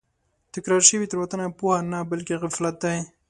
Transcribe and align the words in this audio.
تکرار 0.53 0.81
شوې 0.89 1.09
تېروتنه 1.11 1.45
پوهه 1.59 1.79
نه 1.91 1.99
بلکې 2.11 2.39
غفلت 2.41 2.75
دی. 2.83 2.97